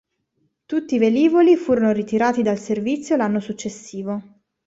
[0.65, 4.21] Tutti i velivoli furono ritirati dal servizio l'anno successivo.